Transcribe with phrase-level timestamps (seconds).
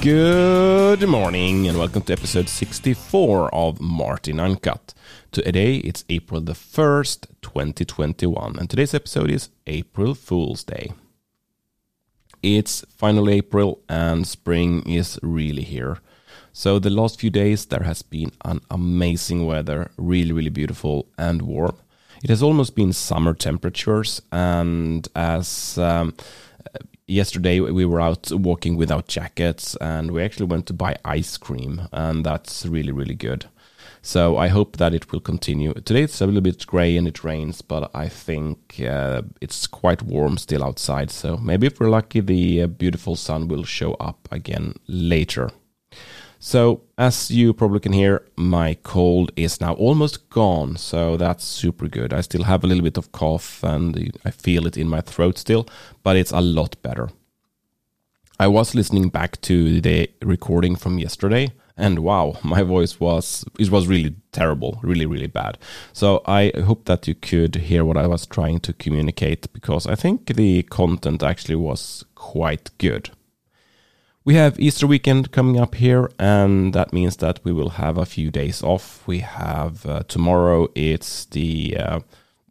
[0.00, 4.94] Good morning and welcome to episode 64 of Martin Uncut.
[5.32, 10.92] Today it's April the 1st, 2021, and today's episode is April Fool's Day.
[12.44, 15.98] It's finally April and spring is really here.
[16.52, 21.42] So, the last few days there has been an amazing weather, really, really beautiful and
[21.42, 21.76] warm.
[22.22, 26.14] It has almost been summer temperatures, and as um,
[27.08, 31.88] yesterday we were out walking without jackets and we actually went to buy ice cream
[31.92, 33.46] and that's really really good.
[34.00, 35.72] So i hope that it will continue.
[35.74, 40.02] Today it's a little bit gray and it rains but i think uh, it's quite
[40.02, 41.10] warm still outside.
[41.10, 45.50] So maybe if we're lucky the uh, beautiful sun will show up again later
[46.38, 50.76] so, as you probably can hear, my cold is now almost gone.
[50.76, 52.12] So, that's super good.
[52.12, 55.38] I still have a little bit of cough and I feel it in my throat
[55.38, 55.66] still,
[56.02, 57.10] but it's a lot better.
[58.40, 63.70] I was listening back to the recording from yesterday and wow my voice was it
[63.70, 65.56] was really terrible really really bad
[65.92, 69.94] so i hope that you could hear what i was trying to communicate because i
[69.94, 73.10] think the content actually was quite good
[74.28, 78.04] we have Easter weekend coming up here, and that means that we will have a
[78.04, 79.02] few days off.
[79.06, 82.00] We have uh, tomorrow, it's the uh,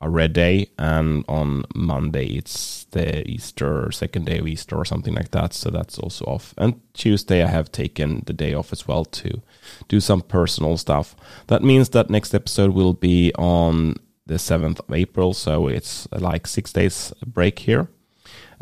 [0.00, 5.14] a red day, and on Monday, it's the Easter, second day of Easter, or something
[5.14, 5.52] like that.
[5.52, 6.54] So that's also off.
[6.56, 9.42] And Tuesday, I have taken the day off as well to
[9.88, 11.16] do some personal stuff.
[11.48, 16.46] That means that next episode will be on the 7th of April, so it's like
[16.46, 17.88] six days break here.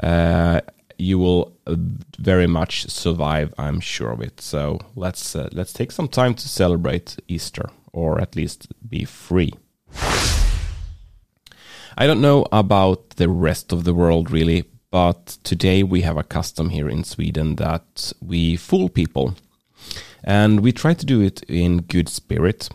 [0.03, 0.63] Uh,
[0.97, 1.52] you will uh,
[2.23, 3.53] very much survive.
[3.59, 4.41] I'm sure of it.
[4.41, 9.53] So let's uh, let's take some time to celebrate Easter, or at least be free.
[11.99, 16.23] I don't know about the rest of the world really, but today we have a
[16.23, 19.35] custom here in Sweden that we fool people,
[20.25, 22.71] and we try to do it in good spirit,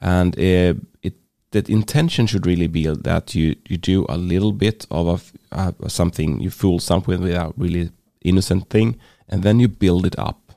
[0.00, 1.14] and uh, it
[1.50, 5.18] the intention should really be that you you do a little bit of a,
[5.56, 7.90] uh, something you fool something without really
[8.24, 10.52] innocent thing and then you build it up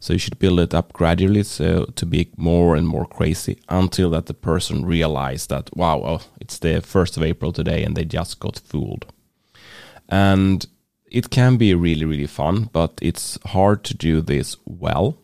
[0.00, 4.10] so you should build it up gradually so to be more and more crazy until
[4.10, 8.04] that the person realize that wow oh, it's the 1st of april today and they
[8.04, 9.06] just got fooled
[10.08, 10.66] and
[11.10, 15.18] it can be really really fun but it's hard to do this well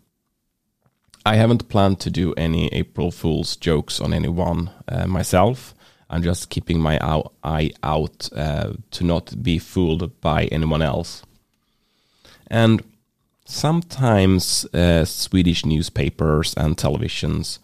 [1.27, 5.75] I haven't planned to do any April Fool's jokes on anyone uh, myself.
[6.10, 6.99] I'm just keeping my
[7.43, 11.22] eye out uh, to not be fooled by anyone else.
[12.49, 12.82] And
[13.44, 17.59] sometimes uh, Swedish newspapers and televisions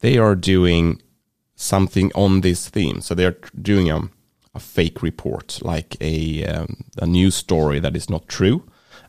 [0.00, 1.00] they are doing
[1.56, 3.00] something on this theme.
[3.00, 4.10] So they are doing a,
[4.54, 8.64] a fake report, like a um, a news story that is not true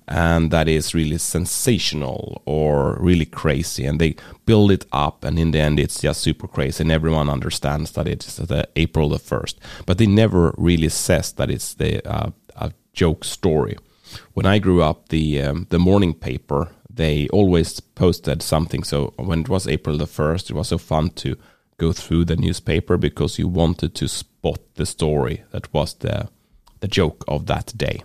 [0.08, 3.86] and that is really sensational or really crazy.
[3.86, 4.16] And they
[4.46, 8.08] build it up and in the end it's just super crazy and everyone understands that
[8.08, 9.56] it's the april the 1st
[9.88, 13.76] but they never really says that it's the uh, a joke story
[14.34, 18.82] when i grew up the um, the morning paper they always posted something.
[18.84, 21.36] So when it was april the 1st it was so fun to
[21.78, 26.30] go through the newspaper because you wanted to spot the story that was the
[26.80, 28.04] the joke of that day.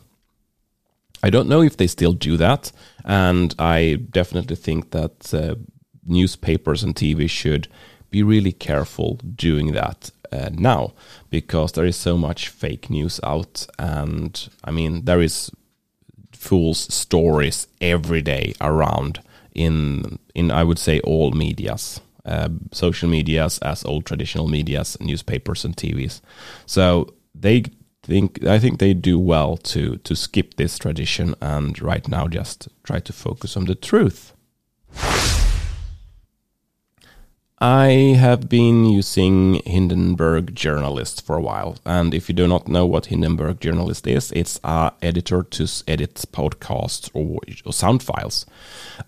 [1.22, 2.72] I don't know if they still do that,
[3.04, 5.56] and I definitely think that uh,
[6.06, 7.68] newspapers and TV should
[8.10, 10.92] be really careful doing that uh, now
[11.28, 15.50] because there is so much fake news out, and I mean there is
[16.40, 19.20] fools stories every day around
[19.54, 22.00] in in I would say all medias.
[22.24, 26.20] Uh, social medias as old traditional medias, newspapers and TVs.
[26.66, 27.64] So they
[28.02, 32.68] think I think they do well to to skip this tradition and right now just
[32.84, 34.32] try to focus on the truth.
[37.60, 42.86] I have been using Hindenburg Journalist for a while, and if you do not know
[42.86, 48.46] what Hindenburg Journalist is, it's a editor to edit podcasts or, or sound files.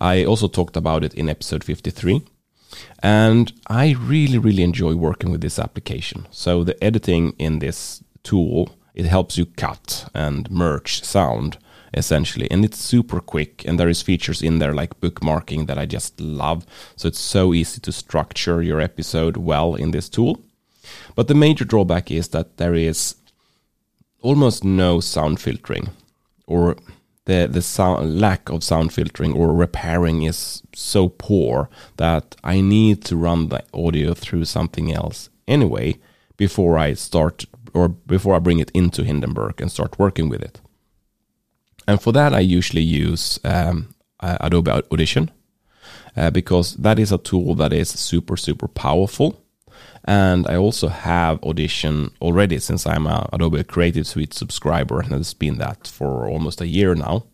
[0.01, 2.23] I also talked about it in episode 53.
[3.03, 6.27] And I really, really enjoy working with this application.
[6.31, 11.59] So the editing in this tool it helps you cut and merge sound
[11.95, 12.51] essentially.
[12.51, 16.21] And it's super quick and there is features in there like bookmarking that i just
[16.21, 16.65] love.
[16.97, 20.43] So it's so easy to structure your episode well in this tool.
[21.15, 23.17] But the major drawback is that there is
[24.21, 25.91] almost no sound filtering
[26.47, 26.77] or
[27.25, 33.05] the the sound, lack of sound filtering or repairing is so poor that i need
[33.05, 35.97] to run the audio through something else anyway
[36.37, 40.61] before i start or before I bring it into Hindenburg and start working with it.
[41.87, 45.31] And for that, I usually use um, Adobe Audition
[46.17, 49.39] uh, because that is a tool that is super, super powerful.
[50.05, 55.35] And I also have Audition already since I'm a Adobe Creative Suite subscriber and it's
[55.35, 57.25] been that for almost a year now.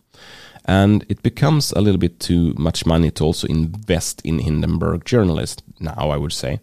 [0.65, 5.63] And it becomes a little bit too much money to also invest in Hindenburg Journalist
[5.79, 6.59] now, I would say.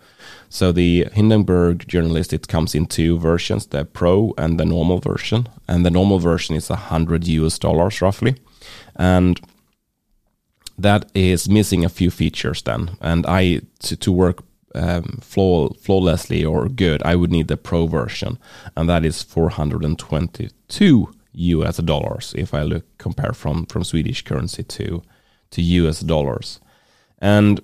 [0.48, 5.48] So the Hindenburg Journalist, it comes in two versions, the Pro and the normal version.
[5.66, 8.36] And the normal version is 100 US dollars roughly.
[8.94, 9.40] And
[10.78, 12.96] that is missing a few features then.
[13.00, 14.44] And I, to, to work
[14.74, 18.38] um, flaw, flawlessly or good, I would need the Pro version.
[18.76, 25.02] And that is 422 US dollars if I look compare from from Swedish currency to
[25.50, 26.60] to US dollars.
[27.18, 27.60] And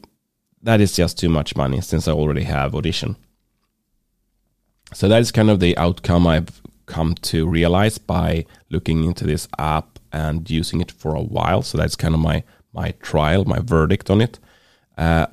[0.63, 3.17] that is just too much money since I already have Audition.
[4.95, 9.49] So that is kind of the outcome I've come to realize by looking into this
[9.59, 11.63] app and using it for a while.
[11.63, 14.39] So that's kind of my my trial, my verdict on it.
[14.97, 15.27] Uh,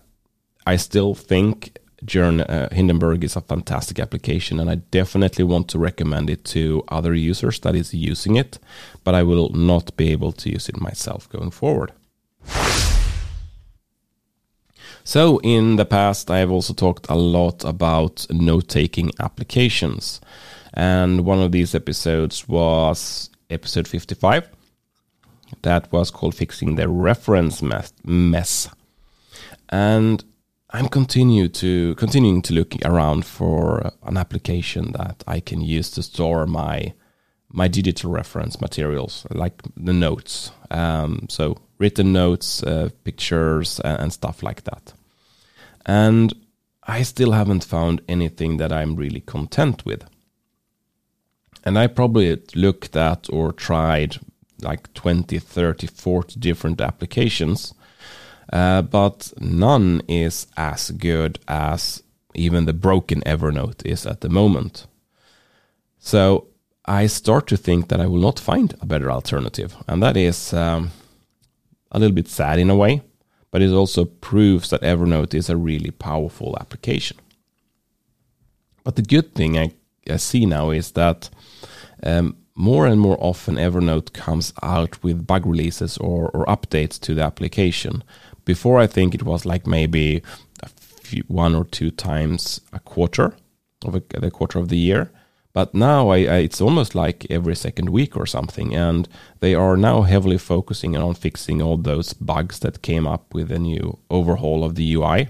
[0.65, 5.79] I still think Journ, uh, Hindenburg is a fantastic application, and I definitely want to
[5.79, 8.59] recommend it to other users that is using it,
[9.03, 11.91] but I will not be able to use it myself going forward.
[15.03, 20.21] So, in the past, I have also talked a lot about note taking applications.
[20.73, 24.47] And one of these episodes was episode 55.
[25.63, 27.63] That was called Fixing the Reference
[28.03, 28.69] Mess.
[29.69, 30.23] And
[30.71, 36.03] I'm continue to continuing to look around for an application that I can use to
[36.03, 36.93] store my
[37.51, 40.51] my digital reference materials, like the notes.
[40.69, 44.93] Um, so written notes, uh, pictures, and, and stuff like that.
[45.87, 46.31] And
[46.83, 50.05] I still haven't found anything that I'm really content with.
[51.65, 54.17] And I probably looked at or tried
[54.61, 57.73] like 20, 30, 40 different applications
[58.51, 62.03] uh, but none is as good as
[62.35, 64.87] even the broken Evernote is at the moment.
[65.99, 66.47] So
[66.85, 69.75] I start to think that I will not find a better alternative.
[69.87, 70.91] And that is um,
[71.91, 73.01] a little bit sad in a way,
[73.51, 77.17] but it also proves that Evernote is a really powerful application.
[78.83, 79.73] But the good thing I,
[80.09, 81.29] I see now is that
[82.01, 87.13] um, more and more often Evernote comes out with bug releases or, or updates to
[87.13, 88.03] the application
[88.45, 90.21] before I think it was like maybe
[91.09, 93.35] few, one or two times a quarter
[93.85, 95.11] of a, the quarter of the year.
[95.51, 99.09] But now I, I, it's almost like every second week or something, and
[99.39, 103.59] they are now heavily focusing on fixing all those bugs that came up with the
[103.59, 105.29] new overhaul of the UI,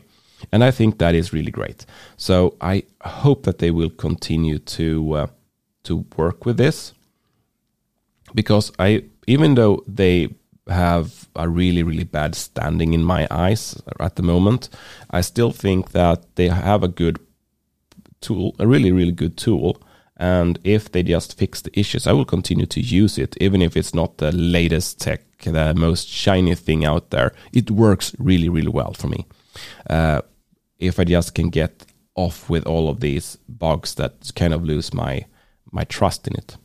[0.52, 1.86] and I think that is really great.
[2.18, 5.28] So I hope that they will continue to uh,
[5.84, 6.94] to work with this,
[8.36, 10.30] because I even though they
[10.70, 14.70] have a really, really bad standing in my eyes at the moment.
[15.10, 17.20] I still think that they have a good
[18.22, 19.82] tool, a really, really good tool.
[20.18, 23.78] And if they just fix the issues, I will continue to use it, even if
[23.78, 27.34] it's not the latest tech, the most shiny thing out there.
[27.54, 29.26] It works really, really well for me.
[29.90, 30.22] Uh,
[30.78, 34.94] if I just can get off with all of these bugs that kind of lose
[34.94, 35.26] my
[35.72, 36.58] my trust in it.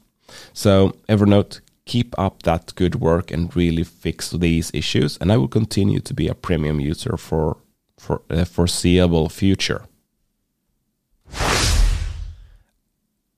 [0.53, 5.19] So Evernote keep up that good work and really fix these issues.
[5.19, 7.59] And I will continue to be a premium user for
[7.99, 9.87] for the foreseeable future.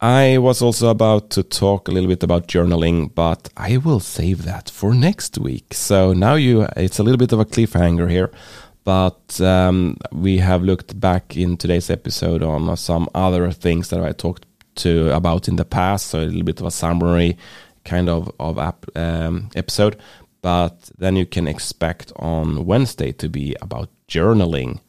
[0.00, 4.45] I was also about to talk a little bit about journaling, but I will save
[4.45, 5.73] that for next week.
[5.73, 8.31] So now you, it's a little bit of a cliffhanger here,
[8.85, 14.12] but um, we have looked back in today's episode on some other things that I
[14.12, 14.45] talked
[14.76, 16.07] to about in the past.
[16.09, 17.38] So a little bit of a summary
[17.87, 19.97] kind of of app, um, episode,
[20.43, 24.81] but then you can expect on Wednesday to be about journaling,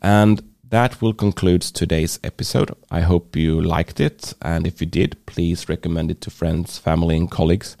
[0.00, 2.70] and that will conclude today's episode.
[2.90, 7.16] I hope you liked it, and if you did, please recommend it to friends, family,
[7.16, 7.76] and colleagues.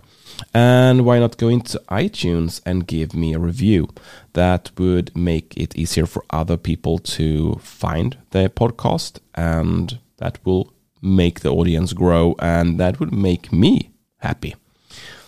[0.52, 3.88] And why not go into iTunes and give me a review?
[4.34, 10.72] That would make it easier for other people to find the podcast, and that will
[11.02, 14.54] make the audience grow, and that would make me happy.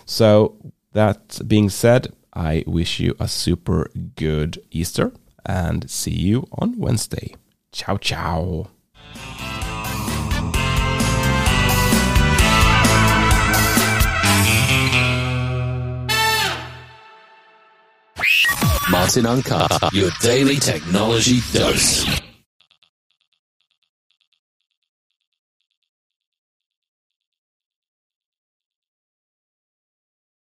[0.05, 0.57] So,
[0.93, 5.11] that being said, I wish you a super good Easter
[5.45, 7.35] and see you on Wednesday.
[7.71, 8.67] Ciao, ciao.
[18.91, 22.18] Martin Uncut, your daily technology dose.